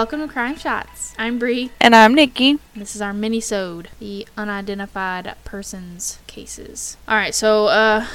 Welcome 0.00 0.26
to 0.26 0.28
Crime 0.28 0.56
Shots. 0.56 1.12
I'm 1.18 1.38
Bree. 1.38 1.72
And 1.78 1.94
I'm 1.94 2.14
Nikki. 2.14 2.58
This 2.74 2.96
is 2.96 3.02
our 3.02 3.12
mini-sode, 3.12 3.90
the 3.98 4.26
unidentified 4.34 5.34
persons 5.44 6.20
cases. 6.26 6.96
All 7.06 7.16
right, 7.16 7.34
so 7.34 7.66
uh, 7.66 8.06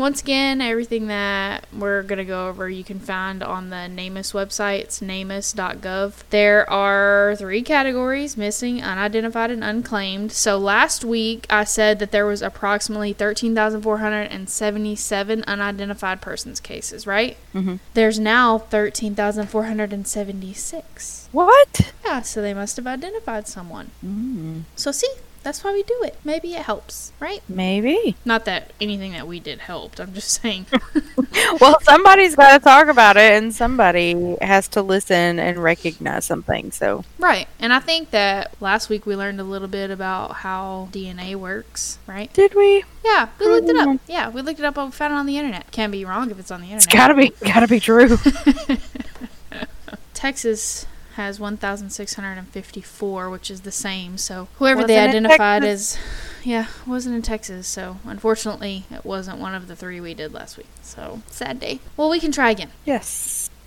once 0.00 0.20
again, 0.20 0.60
everything 0.60 1.06
that 1.08 1.64
we're 1.72 2.02
gonna 2.02 2.24
go 2.24 2.48
over 2.48 2.68
you 2.68 2.82
can 2.82 2.98
find 2.98 3.42
on 3.42 3.70
the 3.70 3.76
NamUs 3.88 4.32
website. 4.32 4.80
It's 4.80 5.00
namus.gov. 5.00 6.14
There 6.30 6.68
are 6.68 7.36
three 7.36 7.62
categories: 7.62 8.36
missing, 8.36 8.82
unidentified, 8.82 9.50
and 9.50 9.62
unclaimed. 9.62 10.32
So 10.32 10.58
last 10.58 11.04
week 11.04 11.46
I 11.50 11.64
said 11.64 11.98
that 12.00 12.10
there 12.10 12.26
was 12.26 12.42
approximately 12.42 13.12
thirteen 13.12 13.54
thousand 13.54 13.82
four 13.82 13.98
hundred 13.98 14.24
and 14.32 14.48
seventy-seven 14.48 15.44
unidentified 15.46 16.20
persons 16.20 16.60
cases. 16.60 17.06
Right? 17.06 17.36
Mm-hmm. 17.54 17.76
There's 17.94 18.18
now 18.18 18.58
thirteen 18.58 19.14
thousand 19.14 19.48
four 19.48 19.64
hundred 19.64 19.92
and 19.92 20.06
seventy-six. 20.06 21.28
What? 21.32 21.92
Yeah, 22.04 22.22
so 22.22 22.42
they 22.42 22.54
must 22.54 22.76
have 22.76 22.86
identified 22.86 23.46
someone. 23.46 23.90
Mm, 24.04 24.62
So 24.74 24.90
see, 24.90 25.12
that's 25.42 25.64
why 25.64 25.72
we 25.72 25.82
do 25.82 26.02
it. 26.02 26.18
Maybe 26.24 26.54
it 26.54 26.62
helps, 26.62 27.12
right? 27.20 27.42
maybe. 27.48 28.16
Not 28.24 28.44
that 28.44 28.72
anything 28.80 29.12
that 29.12 29.26
we 29.26 29.40
did 29.40 29.60
helped. 29.60 30.00
I'm 30.00 30.12
just 30.12 30.40
saying. 30.42 30.66
Well, 31.60 31.78
somebody's 31.82 32.36
got 32.36 32.58
to 32.58 32.64
talk 32.64 32.88
about 32.88 33.16
it, 33.16 33.32
and 33.32 33.54
somebody 33.54 34.36
has 34.40 34.68
to 34.68 34.82
listen 34.82 35.38
and 35.38 35.58
recognize 35.58 36.24
something. 36.24 36.70
So, 36.70 37.04
right. 37.18 37.48
And 37.58 37.72
I 37.72 37.80
think 37.80 38.10
that 38.10 38.54
last 38.60 38.88
week 38.88 39.04
we 39.04 39.16
learned 39.16 39.40
a 39.40 39.44
little 39.44 39.68
bit 39.68 39.90
about 39.90 40.32
how 40.36 40.88
DNA 40.92 41.34
works, 41.34 41.98
right? 42.06 42.32
did 42.32 42.54
we? 42.54 42.84
Yeah, 43.04 43.28
we 43.38 43.46
looked 43.46 43.68
it 43.68 43.76
up. 43.76 43.88
Mhm. 43.88 44.00
Yeah, 44.06 44.28
we 44.28 44.42
looked 44.42 44.60
it 44.60 44.64
up 44.64 44.76
and 44.76 44.94
found 44.94 45.12
it 45.12 45.16
on 45.16 45.26
the 45.26 45.38
internet. 45.38 45.70
Can't 45.70 45.92
be 45.92 46.04
wrong 46.04 46.30
if 46.30 46.38
it's 46.38 46.50
on 46.50 46.60
the 46.60 46.66
internet. 46.66 46.84
It's 46.84 46.94
gotta 46.94 47.14
be, 47.14 47.32
gotta 47.44 47.66
be 47.68 47.80
true. 47.80 48.16
Texas 50.14 50.86
has 51.20 51.38
1,654, 51.38 53.30
which 53.30 53.50
is 53.50 53.60
the 53.60 53.70
same. 53.70 54.18
So 54.18 54.48
whoever 54.56 54.82
Wasn't 54.82 54.88
they 54.88 54.98
identified 54.98 55.64
as, 55.64 55.98
yeah, 56.42 56.66
wasn't 56.86 57.14
in 57.14 57.22
Texas. 57.22 57.68
So 57.68 57.98
unfortunately, 58.04 58.84
it 58.90 59.04
wasn't 59.04 59.38
one 59.38 59.54
of 59.54 59.68
the 59.68 59.76
three 59.76 60.00
we 60.00 60.14
did 60.14 60.32
last 60.32 60.56
week. 60.56 60.68
So 60.82 61.22
sad 61.26 61.60
day. 61.60 61.80
Well, 61.96 62.08
we 62.10 62.20
can 62.20 62.32
try 62.32 62.50
again. 62.50 62.70
yes, 62.84 63.06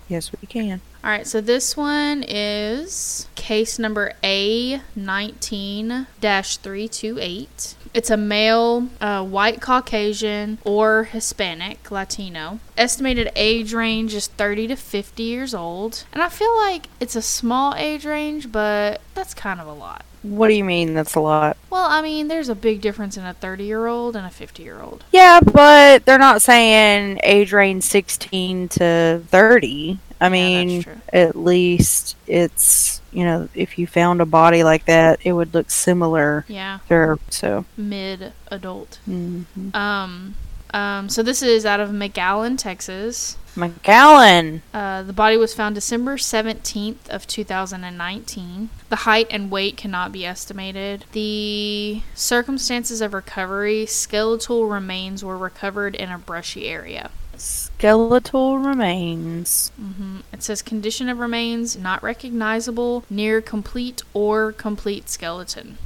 yes, 0.08 0.30
we 0.32 0.46
can. 0.46 0.80
All 1.02 1.10
right, 1.10 1.26
so 1.26 1.40
this 1.40 1.76
one 1.76 2.24
is 2.26 3.28
case 3.34 3.78
number 3.78 4.14
A19 4.22 6.06
328. 6.20 7.74
It's 7.92 8.10
a 8.10 8.16
male, 8.16 8.88
uh, 9.00 9.22
white 9.22 9.60
Caucasian 9.60 10.58
or 10.64 11.04
Hispanic 11.04 11.90
Latino. 11.90 12.58
Estimated 12.76 13.30
age 13.36 13.74
range 13.74 14.14
is 14.14 14.26
30 14.28 14.68
to 14.68 14.76
50 14.76 15.22
years 15.22 15.54
old. 15.54 16.04
And 16.12 16.22
I 16.22 16.28
feel 16.28 16.56
like 16.56 16.88
it's 17.00 17.16
a 17.16 17.22
small 17.22 17.74
age 17.76 18.06
range, 18.06 18.50
but 18.50 19.00
that's 19.14 19.34
kind 19.34 19.60
of 19.60 19.66
a 19.66 19.72
lot. 19.72 20.04
What 20.24 20.48
do 20.48 20.54
you 20.54 20.64
mean? 20.64 20.94
That's 20.94 21.14
a 21.14 21.20
lot. 21.20 21.56
Well, 21.68 21.84
I 21.84 22.00
mean, 22.00 22.28
there's 22.28 22.48
a 22.48 22.54
big 22.54 22.80
difference 22.80 23.16
in 23.18 23.24
a 23.26 23.34
30 23.34 23.64
year 23.64 23.86
old 23.86 24.16
and 24.16 24.26
a 24.26 24.30
50 24.30 24.62
year 24.62 24.80
old. 24.80 25.04
Yeah, 25.12 25.38
but 25.40 26.06
they're 26.06 26.18
not 26.18 26.40
saying 26.42 27.20
age 27.22 27.52
range 27.52 27.82
16 27.84 28.68
to 28.70 29.20
30. 29.28 29.98
I 30.20 30.24
Yeah, 30.26 30.30
mean, 30.30 30.86
at 31.12 31.36
least 31.36 32.16
it's, 32.26 33.02
you 33.12 33.24
know, 33.24 33.48
if 33.54 33.78
you 33.78 33.86
found 33.86 34.22
a 34.22 34.26
body 34.26 34.64
like 34.64 34.86
that, 34.86 35.20
it 35.24 35.32
would 35.32 35.52
look 35.52 35.70
similar. 35.70 36.46
Yeah, 36.48 36.78
Sure. 36.88 37.18
So, 37.28 37.66
mid 37.76 38.32
adult. 38.48 39.00
mhm. 39.06 39.74
Um, 39.74 40.36
um, 40.74 41.08
so 41.08 41.22
this 41.22 41.40
is 41.40 41.64
out 41.64 41.78
of 41.78 41.90
McAllen, 41.90 42.58
Texas. 42.58 43.36
McAllen. 43.54 44.62
Uh, 44.72 45.04
the 45.04 45.12
body 45.12 45.36
was 45.36 45.54
found 45.54 45.76
December 45.76 46.16
17th 46.16 47.08
of 47.08 47.28
2019. 47.28 48.70
The 48.88 48.96
height 48.96 49.28
and 49.30 49.52
weight 49.52 49.76
cannot 49.76 50.10
be 50.10 50.26
estimated. 50.26 51.04
The 51.12 52.02
circumstances 52.14 53.00
of 53.00 53.14
recovery, 53.14 53.86
skeletal 53.86 54.66
remains 54.66 55.24
were 55.24 55.38
recovered 55.38 55.94
in 55.94 56.10
a 56.10 56.18
brushy 56.18 56.66
area. 56.66 57.12
Skeletal 57.36 58.58
remains. 58.58 59.70
hmm 59.76 60.18
It 60.32 60.42
says 60.42 60.60
condition 60.60 61.08
of 61.08 61.20
remains 61.20 61.76
not 61.76 62.02
recognizable, 62.02 63.04
near 63.08 63.40
complete 63.40 64.02
or 64.12 64.50
complete 64.50 65.08
skeleton. 65.08 65.78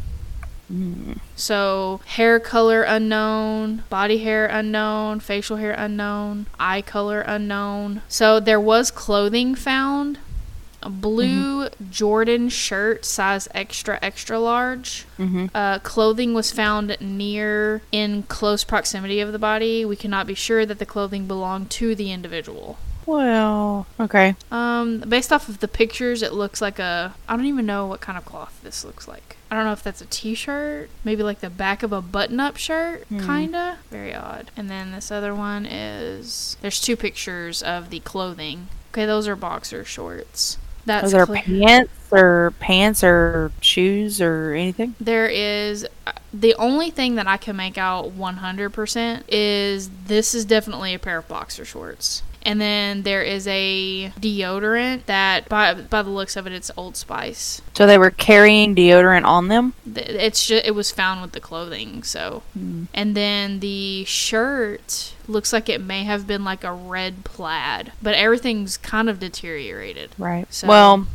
Mm. 0.72 1.18
So, 1.36 2.00
hair 2.04 2.38
color 2.38 2.82
unknown, 2.82 3.84
body 3.88 4.18
hair 4.18 4.46
unknown, 4.46 5.20
facial 5.20 5.56
hair 5.56 5.72
unknown, 5.72 6.46
eye 6.58 6.82
color 6.82 7.20
unknown. 7.22 8.02
So, 8.08 8.38
there 8.40 8.60
was 8.60 8.90
clothing 8.90 9.54
found 9.54 10.18
a 10.82 10.90
blue 10.90 11.68
Jordan 11.90 12.48
shirt, 12.48 13.04
size 13.04 13.48
extra, 13.54 13.98
extra 14.00 14.38
large. 14.38 15.06
hmm 15.16 15.46
Uh, 15.54 15.78
clothing 15.80 16.34
was 16.34 16.52
found 16.52 16.96
near, 17.00 17.82
in 17.90 18.22
close 18.24 18.62
proximity 18.62 19.20
of 19.20 19.32
the 19.32 19.38
body. 19.38 19.84
We 19.84 19.96
cannot 19.96 20.26
be 20.26 20.34
sure 20.34 20.64
that 20.66 20.78
the 20.78 20.86
clothing 20.86 21.26
belonged 21.26 21.70
to 21.70 21.94
the 21.94 22.12
individual. 22.12 22.78
Well, 23.08 23.86
okay. 23.98 24.34
Um, 24.50 25.00
based 25.00 25.32
off 25.32 25.48
of 25.48 25.60
the 25.60 25.66
pictures, 25.68 26.22
it 26.22 26.34
looks 26.34 26.60
like 26.60 26.78
a. 26.78 27.14
I 27.26 27.36
don't 27.36 27.46
even 27.46 27.64
know 27.64 27.86
what 27.86 28.02
kind 28.02 28.18
of 28.18 28.26
cloth 28.26 28.60
this 28.62 28.84
looks 28.84 29.08
like. 29.08 29.36
I 29.50 29.56
don't 29.56 29.64
know 29.64 29.72
if 29.72 29.82
that's 29.82 30.02
a 30.02 30.06
t-shirt, 30.06 30.90
maybe 31.04 31.22
like 31.22 31.40
the 31.40 31.48
back 31.48 31.82
of 31.82 31.90
a 31.90 32.02
button-up 32.02 32.58
shirt, 32.58 33.04
Hmm. 33.08 33.24
kinda. 33.26 33.78
Very 33.90 34.14
odd. 34.14 34.50
And 34.58 34.68
then 34.68 34.92
this 34.92 35.10
other 35.10 35.34
one 35.34 35.64
is. 35.64 36.58
There's 36.60 36.82
two 36.82 36.96
pictures 36.96 37.62
of 37.62 37.88
the 37.88 38.00
clothing. 38.00 38.68
Okay, 38.92 39.06
those 39.06 39.26
are 39.26 39.36
boxer 39.36 39.86
shorts. 39.86 40.58
That's 40.84 41.14
Are 41.14 41.24
clear. 41.24 41.42
pants 41.42 41.92
or 42.12 42.52
pants 42.60 43.02
or 43.04 43.52
shoes 43.60 44.20
or 44.20 44.52
anything? 44.52 44.94
There 45.00 45.26
is 45.26 45.86
uh, 46.06 46.12
the 46.32 46.54
only 46.54 46.90
thing 46.90 47.14
that 47.16 47.26
I 47.26 47.36
can 47.36 47.56
make 47.56 47.78
out 47.78 48.16
100% 48.16 49.22
is 49.28 49.90
this 50.06 50.34
is 50.34 50.44
definitely 50.44 50.94
a 50.94 50.98
pair 50.98 51.18
of 51.18 51.28
boxer 51.28 51.64
shorts. 51.64 52.22
And 52.42 52.60
then 52.60 53.02
there 53.02 53.22
is 53.22 53.46
a 53.48 54.10
deodorant 54.20 55.04
that, 55.06 55.48
by 55.48 55.74
by 55.74 56.02
the 56.02 56.08
looks 56.08 56.36
of 56.36 56.46
it, 56.46 56.52
it's 56.52 56.70
Old 56.76 56.96
Spice. 56.96 57.60
So 57.74 57.86
they 57.86 57.98
were 57.98 58.12
carrying 58.12 58.74
deodorant 58.74 59.24
on 59.24 59.48
them? 59.48 59.74
It's 59.94 60.46
just, 60.46 60.64
it 60.64 60.70
was 60.70 60.90
found 60.90 61.20
with 61.20 61.32
the 61.32 61.40
clothing. 61.40 62.04
So, 62.04 62.42
and 62.94 63.14
then 63.16 63.60
the 63.60 64.04
shirt 64.04 65.14
looks 65.26 65.52
like 65.52 65.68
it 65.68 65.80
may 65.82 66.04
have 66.04 66.26
been 66.26 66.44
like 66.44 66.64
a 66.64 66.72
red 66.72 67.24
plaid, 67.24 67.92
but 68.00 68.14
everything's 68.14 68.76
kind 68.78 69.10
of 69.10 69.18
deteriorated. 69.20 70.14
Right. 70.16 70.46
So- 70.52 70.68
well, 70.68 71.06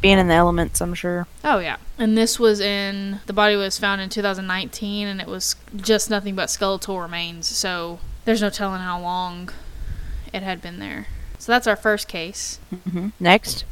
being 0.00 0.18
in 0.18 0.28
the 0.28 0.34
elements, 0.34 0.80
I'm 0.80 0.94
sure. 0.94 1.26
Oh 1.44 1.58
yeah. 1.58 1.76
And 1.98 2.16
this 2.16 2.38
was 2.38 2.60
in 2.60 3.20
the 3.26 3.32
body 3.32 3.56
was 3.56 3.78
found 3.78 4.00
in 4.00 4.08
2019 4.08 5.08
and 5.08 5.20
it 5.20 5.26
was 5.26 5.56
just 5.76 6.08
nothing 6.10 6.34
but 6.34 6.50
skeletal 6.50 7.00
remains. 7.00 7.46
So 7.48 7.98
there's 8.24 8.40
no 8.42 8.50
telling 8.50 8.80
how 8.80 9.00
long 9.00 9.50
it 10.32 10.42
had 10.42 10.60
been 10.62 10.78
there. 10.78 11.06
So 11.38 11.52
that's 11.52 11.66
our 11.66 11.76
first 11.76 12.08
case. 12.08 12.58
hmm 12.90 13.08
Next. 13.18 13.64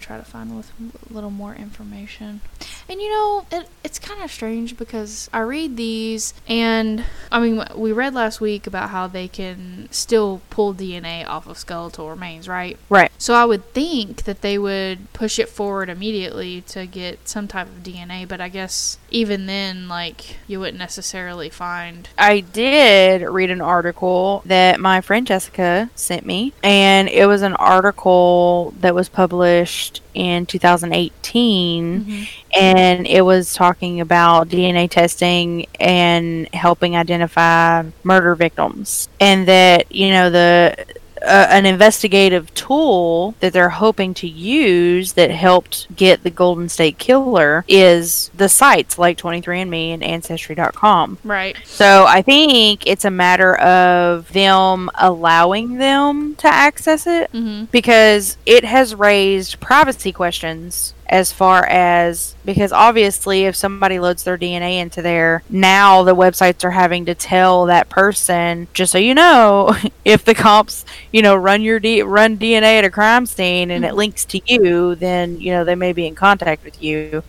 Try 0.00 0.16
to 0.16 0.24
find 0.24 0.56
with 0.56 0.72
a 1.10 1.12
little 1.12 1.30
more 1.30 1.54
information. 1.54 2.40
And 2.88 3.02
you 3.02 3.10
know, 3.10 3.46
it, 3.52 3.68
it's 3.84 3.98
kind 3.98 4.22
of 4.22 4.30
strange 4.30 4.76
because 4.76 5.28
I 5.32 5.40
read 5.40 5.76
these, 5.76 6.32
and 6.46 7.04
I 7.30 7.38
mean, 7.40 7.62
we 7.74 7.92
read 7.92 8.14
last 8.14 8.40
week 8.40 8.66
about 8.66 8.90
how 8.90 9.06
they 9.06 9.28
can 9.28 9.88
still 9.90 10.40
pull 10.48 10.74
DNA 10.74 11.26
off 11.26 11.46
of 11.46 11.58
skeletal 11.58 12.08
remains, 12.08 12.48
right? 12.48 12.78
Right. 12.88 13.12
So 13.18 13.34
I 13.34 13.44
would 13.44 13.72
think 13.74 14.24
that 14.24 14.40
they 14.40 14.56
would 14.58 15.12
push 15.12 15.38
it 15.38 15.48
forward 15.48 15.90
immediately 15.90 16.62
to 16.62 16.86
get 16.86 17.28
some 17.28 17.46
type 17.46 17.66
of 17.66 17.82
DNA, 17.82 18.26
but 18.26 18.40
I 18.40 18.48
guess 18.48 18.98
even 19.10 19.46
then, 19.46 19.88
like, 19.88 20.36
you 20.46 20.60
wouldn't 20.60 20.78
necessarily 20.78 21.50
find. 21.50 22.08
I 22.16 22.40
did 22.40 23.22
read 23.22 23.50
an 23.50 23.60
article 23.60 24.42
that 24.46 24.80
my 24.80 25.02
friend 25.02 25.26
Jessica 25.26 25.90
sent 25.94 26.24
me, 26.24 26.54
and 26.62 27.08
it 27.08 27.26
was 27.26 27.42
an 27.42 27.54
article 27.54 28.72
that 28.80 28.94
was 28.94 29.08
published 29.08 30.00
in 30.18 30.46
2018, 30.46 32.00
mm-hmm. 32.00 32.22
and 32.58 33.06
it 33.06 33.22
was 33.22 33.54
talking 33.54 34.00
about 34.00 34.48
DNA 34.48 34.90
testing 34.90 35.66
and 35.78 36.48
helping 36.52 36.96
identify 36.96 37.84
murder 38.02 38.34
victims, 38.34 39.08
and 39.20 39.46
that 39.46 39.92
you 39.92 40.10
know 40.10 40.28
the 40.28 40.74
uh, 41.22 41.46
an 41.50 41.66
investigative 41.66 42.52
tool 42.54 43.34
that 43.40 43.52
they're 43.52 43.68
hoping 43.68 44.14
to 44.14 44.26
use 44.28 45.14
that 45.14 45.30
helped 45.30 45.94
get 45.96 46.22
the 46.22 46.30
Golden 46.30 46.68
State 46.68 46.98
Killer 46.98 47.64
is 47.68 48.30
the 48.36 48.48
sites 48.48 48.98
like 48.98 49.18
23andMe 49.18 49.94
and 49.94 50.02
Ancestry.com. 50.02 51.18
Right. 51.24 51.56
So 51.64 52.04
I 52.06 52.22
think 52.22 52.86
it's 52.86 53.04
a 53.04 53.10
matter 53.10 53.56
of 53.56 54.32
them 54.32 54.90
allowing 54.94 55.78
them 55.78 56.34
to 56.36 56.46
access 56.48 57.06
it 57.06 57.30
Mm-hmm. 57.32 57.64
because 57.66 58.36
it 58.46 58.64
has 58.64 58.94
raised 58.94 59.60
privacy 59.60 60.12
questions 60.12 60.94
as 61.08 61.32
far 61.32 61.64
as 61.66 62.34
because 62.44 62.70
obviously 62.70 63.44
if 63.44 63.56
somebody 63.56 63.98
loads 63.98 64.24
their 64.24 64.36
DNA 64.36 64.78
into 64.78 65.00
there 65.00 65.42
now 65.48 66.02
the 66.02 66.14
websites 66.14 66.64
are 66.64 66.70
having 66.70 67.06
to 67.06 67.14
tell 67.14 67.64
that 67.66 67.88
person 67.88 68.68
just 68.74 68.92
so 68.92 68.98
you 68.98 69.14
know 69.14 69.74
if 70.04 70.24
the 70.24 70.34
cops 70.34 70.84
you 71.10 71.22
know 71.22 71.34
run 71.34 71.62
your 71.62 71.80
D- 71.80 72.02
run 72.02 72.36
DNA 72.36 72.78
at 72.78 72.84
a 72.84 72.90
crime 72.90 73.24
scene 73.24 73.70
and 73.70 73.84
it 73.84 73.88
mm-hmm. 73.88 73.96
links 73.96 74.24
to 74.26 74.40
you 74.44 74.94
then 74.96 75.40
you 75.40 75.50
know 75.50 75.64
they 75.64 75.74
may 75.74 75.92
be 75.92 76.06
in 76.06 76.14
contact 76.14 76.62
with 76.64 76.82
you 76.82 77.22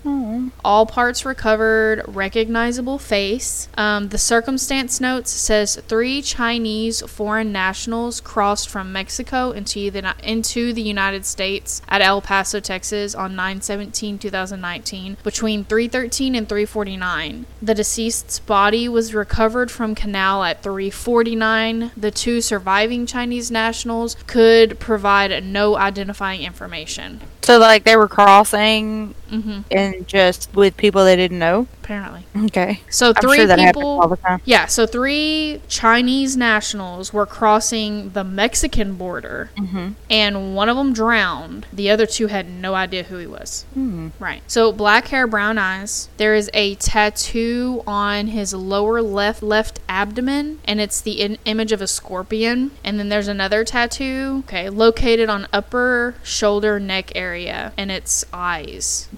All 0.64 0.86
parts 0.86 1.24
recovered, 1.24 2.04
recognizable 2.06 2.96
face. 2.98 3.68
Um, 3.76 4.08
the 4.10 4.18
circumstance 4.18 5.00
notes 5.00 5.32
says 5.32 5.76
three 5.88 6.22
Chinese 6.22 7.02
foreign 7.02 7.50
nationals 7.50 8.20
crossed 8.20 8.68
from 8.68 8.92
Mexico 8.92 9.50
into 9.50 9.90
the 9.90 10.14
into 10.22 10.72
the 10.72 10.80
United 10.82 11.26
States 11.26 11.82
at 11.88 12.00
El 12.00 12.20
Paso, 12.20 12.60
Texas 12.60 13.16
on 13.16 13.34
9/17/2019 13.34 15.16
between 15.24 15.64
3:13 15.64 16.36
and 16.36 16.48
3:49. 16.48 17.46
The 17.60 17.74
deceased's 17.74 18.38
body 18.38 18.88
was 18.88 19.12
recovered 19.14 19.72
from 19.72 19.96
canal 19.96 20.44
at 20.44 20.62
3:49. 20.62 21.90
The 21.96 22.12
two 22.12 22.40
surviving 22.40 23.06
Chinese 23.06 23.50
nationals 23.50 24.16
could 24.28 24.78
provide 24.78 25.42
no 25.42 25.76
identifying 25.76 26.42
information. 26.42 27.20
So 27.42 27.58
like 27.58 27.84
they 27.84 27.96
were 27.96 28.08
crossing 28.08 29.14
hmm 29.32 29.60
and 29.70 30.06
just 30.06 30.48
with 30.54 30.76
people 30.76 31.04
they 31.04 31.16
didn't 31.16 31.38
know 31.38 31.66
Apparently. 31.82 32.24
okay 32.44 32.80
So 32.90 33.08
i'm 33.08 33.14
three 33.14 33.38
sure 33.38 33.46
that 33.46 33.58
people 33.58 34.00
all 34.00 34.08
the 34.08 34.16
time 34.16 34.40
Yeah, 34.44 34.66
so 34.66 34.86
three 34.86 35.60
Chinese 35.68 36.36
nationals 36.36 37.12
were 37.12 37.26
crossing 37.26 38.10
the 38.10 38.22
Mexican 38.24 38.94
border, 38.94 39.50
Mhm. 39.58 39.94
and 40.10 40.54
one 40.54 40.68
of 40.68 40.76
them 40.76 40.92
drowned. 40.92 41.66
The 41.72 41.90
other 41.90 42.06
two 42.06 42.28
had 42.28 42.48
no 42.48 42.74
idea 42.74 43.02
who 43.04 43.16
he 43.18 43.26
was. 43.26 43.64
Hmm. 43.74 44.08
Right. 44.18 44.42
So 44.46 44.70
black 44.72 45.08
hair, 45.08 45.26
brown 45.26 45.58
eyes. 45.58 46.08
There 46.18 46.34
is 46.34 46.50
a 46.54 46.74
tattoo 46.76 47.82
on 47.86 48.28
his 48.28 48.54
lower 48.54 49.02
left 49.02 49.42
left 49.42 49.80
abdomen, 49.88 50.58
and 50.64 50.80
it's 50.80 51.00
the 51.00 51.20
in- 51.20 51.38
image 51.44 51.72
of 51.72 51.80
a 51.82 51.86
scorpion. 51.86 52.70
And 52.84 52.98
then 52.98 53.08
there's 53.08 53.28
another 53.28 53.64
tattoo, 53.64 54.44
okay, 54.48 54.68
located 54.68 55.28
on 55.28 55.46
upper 55.52 56.14
shoulder 56.22 56.78
neck 56.80 57.12
area, 57.14 57.72
and 57.76 57.90
it's 57.90 58.24
eyes. 58.32 59.08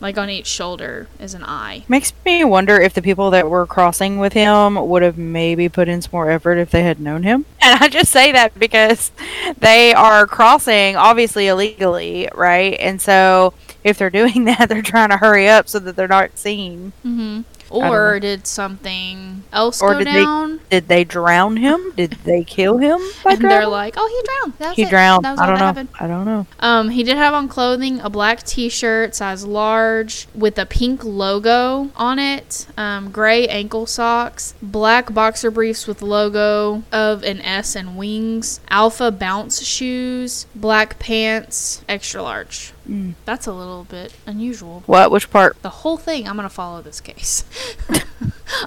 Like 0.00 0.16
on 0.16 0.30
each 0.30 0.46
shoulder 0.46 1.08
is 1.18 1.34
an 1.34 1.44
eye. 1.44 1.84
Makes 1.88 2.12
me 2.24 2.42
wonder 2.44 2.80
if 2.80 2.94
the 2.94 3.02
people 3.02 3.30
that 3.30 3.50
were 3.50 3.66
crossing 3.66 4.18
with 4.18 4.32
him 4.32 4.88
would 4.88 5.02
have 5.02 5.18
maybe 5.18 5.68
put 5.68 5.88
in 5.88 6.00
some 6.00 6.10
more 6.12 6.30
effort 6.30 6.56
if 6.56 6.70
they 6.70 6.82
had 6.82 7.00
known 7.00 7.22
him. 7.22 7.44
And 7.62 7.84
I 7.84 7.88
just 7.88 8.10
say 8.10 8.32
that 8.32 8.58
because 8.58 9.12
they 9.58 9.92
are 9.92 10.26
crossing 10.26 10.96
obviously 10.96 11.46
illegally, 11.46 12.28
right? 12.34 12.76
And 12.80 13.00
so 13.00 13.52
if 13.84 13.98
they're 13.98 14.10
doing 14.10 14.44
that, 14.46 14.68
they're 14.68 14.82
trying 14.82 15.10
to 15.10 15.18
hurry 15.18 15.48
up 15.48 15.68
so 15.68 15.78
that 15.80 15.94
they're 15.94 16.08
not 16.08 16.38
seen. 16.38 16.92
hmm 17.02 17.42
don't 17.42 17.59
Or 17.70 18.18
did 18.18 18.46
something 18.48 19.44
else 19.52 19.80
Or 19.80 19.92
go 19.92 19.98
did 19.98 20.08
they- 20.08 20.24
down. 20.24 20.60
Did 20.70 20.88
they 20.88 21.04
drown 21.04 21.56
him? 21.56 21.92
Did 21.96 22.16
they 22.24 22.44
kill 22.44 22.78
him 22.78 23.00
and 23.24 23.40
they're 23.40 23.66
like, 23.66 23.94
"Oh, 23.96 24.06
he 24.06 24.22
drowned. 24.28 24.58
That 24.58 24.68
was 24.70 24.76
he 24.76 24.82
it. 24.82 24.90
drowned. 24.90 25.24
That 25.24 25.32
was 25.32 25.40
I 25.40 25.42
all 25.44 25.48
don't 25.50 25.54
that 25.56 25.60
know. 25.60 25.66
happened." 25.66 25.88
I 26.00 26.06
don't 26.06 26.24
know. 26.24 26.46
Um, 26.60 26.88
he 26.90 27.02
did 27.02 27.16
have 27.16 27.34
on 27.34 27.48
clothing 27.48 28.00
a 28.00 28.10
black 28.10 28.42
T-shirt, 28.44 29.14
size 29.14 29.44
large, 29.44 30.26
with 30.34 30.58
a 30.58 30.66
pink 30.66 31.02
logo 31.04 31.90
on 31.96 32.18
it. 32.18 32.66
Um, 32.76 33.10
gray 33.10 33.46
ankle 33.48 33.86
socks, 33.86 34.54
black 34.62 35.12
boxer 35.14 35.50
briefs 35.50 35.86
with 35.86 36.02
logo 36.02 36.82
of 36.92 37.22
an 37.24 37.40
S 37.40 37.74
and 37.76 37.96
wings, 37.96 38.60
alpha 38.70 39.10
bounce 39.10 39.62
shoes, 39.62 40.46
black 40.54 40.98
pants, 40.98 41.82
extra 41.88 42.22
large. 42.22 42.72
Mm. 42.88 43.14
That's 43.24 43.46
a 43.46 43.52
little 43.52 43.84
bit 43.84 44.12
unusual. 44.26 44.82
What? 44.86 45.10
Which 45.10 45.30
part? 45.30 45.60
The 45.62 45.68
whole 45.70 45.96
thing, 45.96 46.26
I'm 46.28 46.36
gonna 46.36 46.48
follow 46.48 46.82
this 46.82 47.00
case. 47.00 47.44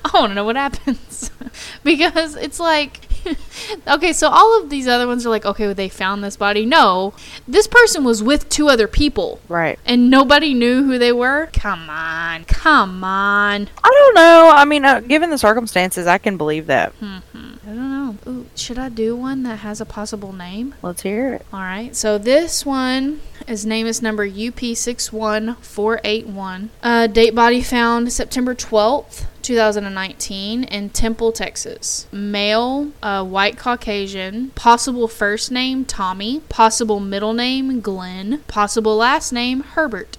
I 0.05 0.09
want 0.13 0.31
to 0.31 0.35
know 0.35 0.45
what 0.45 0.55
happens 0.55 1.29
because 1.83 2.35
it's 2.37 2.59
like, 2.59 3.01
okay, 3.87 4.13
so 4.13 4.29
all 4.29 4.61
of 4.61 4.69
these 4.69 4.87
other 4.87 5.07
ones 5.07 5.25
are 5.25 5.29
like, 5.29 5.45
okay, 5.45 5.65
well, 5.65 5.75
they 5.75 5.89
found 5.89 6.23
this 6.23 6.37
body. 6.37 6.65
No, 6.65 7.13
this 7.47 7.67
person 7.67 8.03
was 8.03 8.23
with 8.23 8.47
two 8.49 8.69
other 8.69 8.87
people 8.87 9.39
Right. 9.49 9.77
and 9.85 10.09
nobody 10.09 10.53
knew 10.53 10.83
who 10.83 10.97
they 10.97 11.11
were. 11.11 11.49
Come 11.53 11.89
on, 11.89 12.45
come 12.45 13.03
on. 13.03 13.67
I 13.83 13.89
don't 13.89 14.15
know. 14.15 14.51
I 14.53 14.63
mean, 14.65 14.85
uh, 14.85 15.01
given 15.01 15.29
the 15.29 15.37
circumstances, 15.37 16.07
I 16.07 16.17
can 16.17 16.37
believe 16.37 16.67
that. 16.67 16.93
I 17.01 17.21
don't 17.65 17.91
know. 17.91 18.17
Ooh, 18.27 18.45
should 18.55 18.79
I 18.79 18.89
do 18.89 19.15
one 19.15 19.43
that 19.43 19.59
has 19.59 19.81
a 19.81 19.85
possible 19.85 20.31
name? 20.33 20.75
Let's 20.81 21.01
hear 21.01 21.33
it. 21.35 21.45
All 21.51 21.59
right. 21.59 21.93
So 21.95 22.17
this 22.17 22.65
one 22.65 23.21
is 23.47 23.65
NamUs 23.65 24.01
number 24.01 24.27
UP61481. 24.29 26.69
Uh, 26.81 27.07
date 27.07 27.35
body 27.35 27.61
found 27.61 28.11
September 28.11 28.55
12th. 28.55 29.25
2019 29.43 30.63
in 30.63 30.89
Temple, 30.89 31.33
Texas. 31.33 32.07
Male, 32.13 32.93
uh, 33.03 33.25
white 33.25 33.57
Caucasian. 33.57 34.51
Possible 34.51 35.09
first 35.09 35.51
name 35.51 35.83
Tommy. 35.83 36.39
Possible 36.47 37.01
middle 37.01 37.33
name 37.33 37.81
Glenn. 37.81 38.37
Possible 38.47 38.95
last 38.95 39.33
name 39.33 39.59
Herbert. 39.59 40.17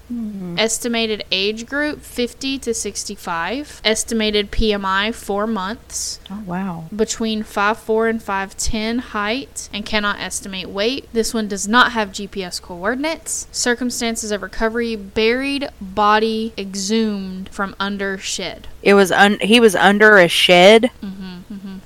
Estimated 0.59 1.25
age 1.33 1.65
group 1.65 2.03
50 2.03 2.59
to 2.59 2.75
65. 2.75 3.81
Estimated 3.83 4.51
PMI 4.51 5.15
4 5.15 5.47
months 5.47 6.21
Oh 6.31 6.43
wow. 6.45 6.85
between 6.95 7.43
5'4 7.43 8.11
and 8.11 8.21
5'10 8.21 8.99
height 9.01 9.71
and 9.73 9.87
cannot 9.87 10.21
estimate 10.21 10.69
weight. 10.69 11.09
This 11.15 11.33
one 11.33 11.49
does 11.49 11.67
not 11.67 11.93
have 11.93 12.11
GPS 12.11 12.61
coordinates. 12.61 13.14
Circumstances 13.53 14.31
of 14.31 14.43
recovery 14.43 14.97
buried 14.97 15.69
body 15.81 16.53
exhumed 16.59 17.49
from 17.51 17.75
under 17.79 18.19
shed. 18.19 18.69
It 18.83 18.95
was 18.95 19.13
un- 19.13 19.39
he 19.41 19.61
was 19.61 19.75
under 19.75 20.19
a 20.19 20.29
shed. 20.29 20.91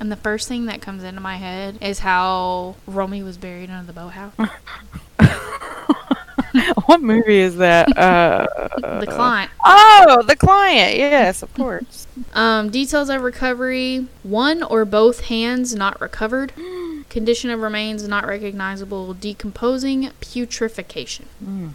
And 0.00 0.12
the 0.12 0.16
first 0.16 0.48
thing 0.48 0.66
that 0.66 0.80
comes 0.80 1.02
into 1.02 1.20
my 1.20 1.36
head 1.36 1.78
is 1.80 1.98
how 1.98 2.76
Romy 2.86 3.22
was 3.22 3.36
buried 3.36 3.68
under 3.68 3.86
the 3.86 3.92
boathouse. 3.92 4.32
what 6.86 7.02
movie 7.02 7.40
is 7.40 7.56
that? 7.56 7.88
Uh, 7.98 9.00
the 9.00 9.06
client. 9.06 9.50
oh, 9.64 10.22
the 10.26 10.36
client. 10.36 10.96
Yes, 10.96 11.42
of 11.42 11.52
course. 11.54 12.06
Um, 12.32 12.70
details 12.70 13.10
of 13.10 13.22
recovery 13.22 14.06
one 14.22 14.62
or 14.62 14.84
both 14.84 15.26
hands 15.26 15.74
not 15.74 16.00
recovered. 16.00 16.52
Condition 17.10 17.48
of 17.50 17.60
remains 17.60 18.06
not 18.06 18.26
recognizable, 18.26 19.14
decomposing, 19.14 20.10
putrefaction. 20.20 21.24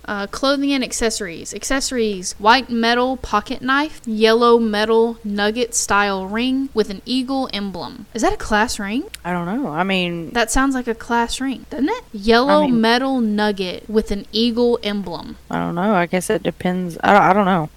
Uh, 0.06 0.28
clothing 0.28 0.72
and 0.72 0.84
accessories. 0.84 1.54
Accessories 1.54 2.34
white 2.34 2.70
metal 2.70 3.18
pocket 3.18 3.62
knife, 3.62 4.00
yellow 4.06 4.60
metal 4.60 5.18
nugget 5.24 5.74
style 5.74 6.28
ring 6.28 6.70
with 6.74 6.90
an 6.92 7.02
eagle 7.06 7.50
emblem. 7.52 8.06
Is 8.14 8.22
that 8.22 8.34
a 8.34 8.38
class 8.38 8.78
ring? 8.80 9.04
I 9.26 9.32
don't 9.34 9.46
know. 9.46 9.70
I 9.70 9.84
mean, 9.84 10.30
That 10.32 10.52
sounds 10.52 10.76
like 10.76 10.88
a 10.88 10.96
class 10.96 11.42
ring, 11.42 11.66
doesn't 11.70 11.90
it? 11.90 12.04
Yellow 12.14 12.64
I 12.64 12.68
mean- 12.68 12.82
metal 12.82 13.20
nugget 13.20 13.90
with 13.90 14.12
an 14.12 14.26
eagle 14.32 14.78
emblem. 14.84 15.38
I 15.50 15.58
don't 15.58 15.76
know. 15.76 15.94
I 15.96 16.06
guess 16.06 16.30
it 16.30 16.44
depends. 16.44 16.98
I 17.04 17.14
don't, 17.14 17.22
I 17.24 17.34
don't 17.34 17.46
know. 17.46 17.70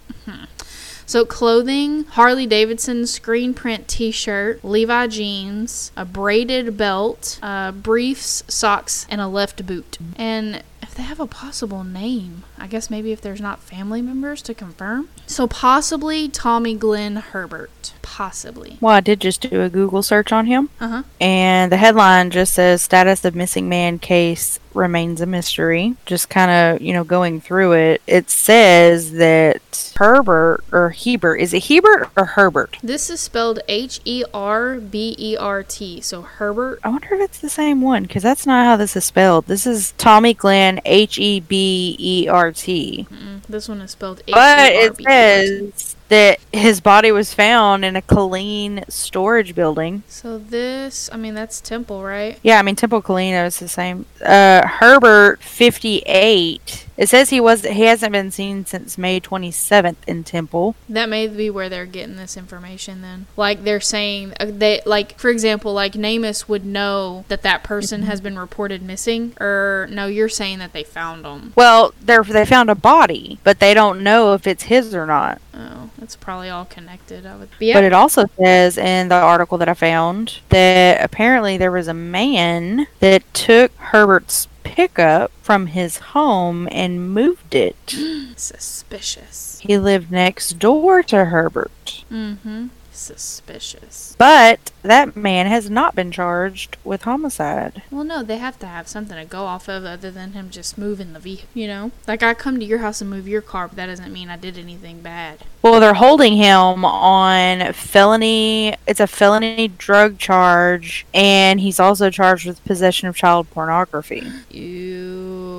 So 1.07 1.25
clothing, 1.25 2.05
Harley 2.05 2.47
Davidson 2.47 3.07
screen 3.07 3.55
print 3.55 3.87
T-shirt, 3.87 4.65
Levi 4.65 5.07
jeans, 5.07 5.93
a 5.97 6.05
braided 6.05 6.77
belt, 6.77 7.39
uh, 7.43 7.71
briefs, 7.71 8.43
socks, 8.49 9.07
and 9.09 9.21
a 9.21 9.29
left 9.29 9.65
boot. 9.67 9.99
And 10.17 10.65
if 10.87 10.95
they 10.95 11.03
have 11.03 11.21
a 11.21 11.27
possible 11.27 11.85
name, 11.85 12.45
I 12.59 12.67
guess 12.67 12.89
maybe 12.91 13.13
if 13.13 13.21
there's 13.21 13.41
not 13.41 13.61
family 13.61 14.01
members 14.03 14.41
to 14.43 14.55
confirm. 14.55 15.09
So 15.27 15.47
possibly 15.47 16.29
Tommy 16.29 16.75
Glenn 16.75 17.17
Herbert. 17.17 17.93
Possibly. 18.03 18.79
Well, 18.81 18.95
I 18.95 19.01
did 19.01 19.21
just 19.21 19.41
do 19.43 19.61
a 19.63 19.69
Google 19.69 20.03
search 20.03 20.33
on 20.33 20.47
him, 20.47 20.71
Uh 20.81 20.89
huh. 20.89 21.03
and 21.21 21.71
the 21.71 21.77
headline 21.77 22.31
just 22.31 22.55
says 22.55 22.81
"Status 22.83 23.25
of 23.25 23.35
Missing 23.35 23.69
Man 23.69 23.99
Case 23.99 24.59
Remains 24.73 25.21
a 25.21 25.27
Mystery." 25.27 25.97
Just 26.07 26.31
kind 26.31 26.51
of, 26.51 26.81
you 26.81 26.93
know, 26.95 27.05
going 27.05 27.41
through 27.41 27.73
it, 27.73 28.01
it 28.07 28.31
says 28.31 29.13
that 29.13 29.93
Herbert 29.97 30.65
or 30.73 30.91
Hebert 30.91 31.41
is 31.41 31.53
it 31.53 31.65
Hebert 31.65 32.09
or 32.17 32.25
Herbert? 32.25 32.79
This 32.83 33.11
is 33.11 33.21
spelled 33.21 33.59
H 33.69 34.01
E 34.05 34.23
R 34.33 34.77
B 34.77 35.15
E 35.19 35.37
R 35.37 35.63
T. 35.65 36.01
So 36.01 36.23
Herbert. 36.23 36.79
I 36.85 36.89
wonder 36.89 37.13
if 37.15 37.21
it's 37.21 37.39
the 37.41 37.51
same 37.51 37.83
one 37.83 38.05
because 38.05 38.23
that's 38.23 38.47
not 38.47 38.65
how 38.65 38.77
this 38.77 38.97
is 38.97 39.05
spelled. 39.05 39.47
This 39.47 39.67
is 39.67 39.93
Tommy 39.99 40.33
Glenn 40.33 40.76
H 40.85 41.19
E 41.19 41.41
B 41.41 41.97
E 41.99 42.29
R 42.29 42.53
T. 42.53 43.07
This 43.49 43.69
one 43.69 43.81
is 43.81 43.93
spelled 43.93 44.23
H 44.29 44.29
E 44.29 44.33
But 44.33 44.73
it 44.73 44.97
B 44.97 45.05
E 45.09 45.19
R 45.25 45.33
T. 45.39 45.71
says 45.73 45.96
that 46.09 46.39
his 46.53 46.81
body 46.81 47.11
was 47.13 47.35
found 47.35 47.85
in 47.85 47.97
a 47.97 48.03
Colleen 48.03 48.85
storage 48.89 49.55
building. 49.55 50.03
So 50.09 50.39
this, 50.39 51.11
I 51.13 51.17
mean, 51.17 51.35
that's 51.35 51.61
Temple, 51.61 52.03
right? 52.03 52.39
Yeah, 52.43 52.59
I 52.59 52.63
mean 52.63 52.77
Temple 52.77 53.03
Colina 53.03 53.47
is 53.47 53.59
the 53.59 53.69
same. 53.69 54.07
Uh, 54.25 54.67
Herbert 54.67 55.43
fifty 55.43 55.99
eight. 56.07 56.87
It 56.97 57.11
says 57.11 57.29
he 57.29 57.41
was 57.41 57.63
he 57.63 57.83
hasn't 57.83 58.13
been 58.13 58.31
seen 58.31 58.65
since 58.65 58.97
May 58.97 59.21
twenty 59.21 59.51
seventh 59.51 60.03
in 60.09 60.25
Temple. 60.25 60.75
That 60.89 61.09
may 61.09 61.27
be 61.27 61.51
where 61.51 61.69
they're 61.69 61.87
getting 61.87 62.17
this 62.17 62.37
information 62.37 63.03
then. 63.03 63.27
Like 63.37 63.65
they're 63.65 63.81
saying 63.81 64.33
uh, 64.41 64.47
they 64.49 64.81
like 64.87 65.19
for 65.19 65.29
example, 65.29 65.73
like 65.73 65.93
Namus 65.93 66.49
would 66.49 66.65
know 66.65 67.25
that 67.29 67.43
that 67.43 67.63
person 67.65 68.03
has 68.03 68.21
been 68.21 68.39
reported 68.39 68.83
missing 68.83 69.35
or 69.41 69.89
no, 69.91 70.07
you're 70.07 70.29
saying 70.29 70.59
that 70.61 70.73
they 70.73 70.85
found 70.85 71.27
him. 71.27 71.53
Well, 71.55 71.93
they 72.03 72.19
they 72.19 72.47
found 72.47 72.71
a 72.71 72.75
body, 72.75 73.39
but 73.45 73.61
they 73.61 73.75
don't 73.75 74.03
know 74.03 74.33
if 74.33 74.47
it's 74.47 74.65
his 74.65 74.95
or 74.95 75.07
not. 75.07 75.41
Oh, 75.53 75.66
that's 76.07 76.15
probably 76.15 76.49
all 76.49 76.65
connected. 76.67 77.27
I 77.27 77.35
would 77.35 77.49
yeah. 77.59 77.75
But 77.75 77.83
it 77.83 77.93
also 77.93 78.27
says 78.41 78.79
in 78.79 79.09
the 79.09 79.17
article 79.17 79.59
that 79.59 79.69
I 79.69 79.75
found 79.75 80.39
that 80.51 81.03
apparently 81.03 81.57
there 81.57 81.73
was 81.73 81.89
a 81.89 81.95
man 81.95 82.87
that 83.01 83.23
took 83.35 83.75
Herbert's 83.77 84.47
pickup 84.63 85.33
from 85.43 85.67
his 85.67 85.99
home 85.99 86.69
and 86.71 87.13
moved 87.13 87.57
it. 87.57 87.77
suspicious. 88.37 89.61
He 89.65 89.77
lived 89.77 90.13
next 90.13 90.61
door 90.61 91.03
to 91.03 91.25
Herbert. 91.25 92.05
Mm 92.09 92.37
Mhm. 92.39 92.69
Suspicious. 92.97 94.17
But 94.19 94.73
that 94.83 95.17
man 95.17 95.47
has 95.47 95.69
not 95.69 95.95
been 95.95 96.11
charged 96.11 96.79
with 96.83 97.03
homicide. 97.03 97.83
Well, 97.91 98.05
no, 98.05 98.23
they 98.23 98.39
have 98.39 98.59
to 98.61 98.67
have 98.67 98.89
something 98.89 99.17
to 99.17 99.25
go 99.27 99.45
off 99.45 99.69
of 99.69 99.85
other 99.85 100.11
than 100.11 100.33
him 100.33 100.49
just 100.49 100.79
moving 100.79 101.13
the 101.13 101.19
vehicle, 101.21 101.49
you 101.53 101.67
know? 101.67 101.93
Like 102.09 102.23
I 102.23 102.33
come 102.33 102.59
to 102.59 102.65
your 102.65 102.79
house 102.79 103.03
and 103.03 103.11
move 103.11 103.29
your 103.29 103.43
car, 103.43 103.69
but 103.69 103.77
that 103.77 103.87
doesn't 103.87 104.13
mean 104.13 104.31
I 104.31 104.37
did 104.37 104.57
anything 104.57 105.03
bad. 105.03 105.41
Well, 105.61 105.79
they're 105.79 105.95
holding 105.95 106.37
him 106.37 106.85
on 106.85 107.73
felony. 107.75 108.75
It's 108.87 109.01
a 109.01 109.07
felony 109.07 109.69
drug 109.69 110.19
charge, 110.19 111.07
and 111.13 111.61
he's 111.61 111.79
also 111.79 112.09
charged 112.09 112.47
with 112.47 112.65
possession 112.65 113.09
of 113.09 113.17
child 113.17 113.51
pornography. 113.51 114.23
You 114.51 115.56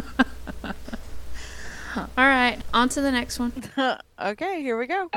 All 1.98 2.08
right, 2.18 2.60
on 2.74 2.90
to 2.90 3.02
the 3.02 3.12
next 3.12 3.40
one. 3.40 3.54
okay, 4.20 4.62
here 4.62 4.78
we 4.78 4.88
go. 4.88 5.10